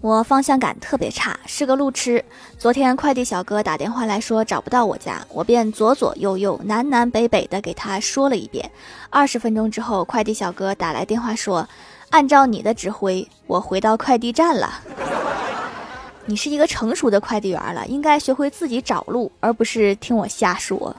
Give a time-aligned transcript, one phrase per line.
[0.00, 2.24] 我方向感特别差是个路痴。
[2.56, 8.70] 昨天快递小哥打电话来说找不到我家我便左左右右南南北北的给他说了一遍。
[9.10, 11.68] 二十分钟之后快递小哥打来电话说
[12.10, 14.80] 按照你的指挥我回到快递站了。
[16.26, 20.94] 你是一个成熟的快递员了应该学会自己找路而不是听我瞎说。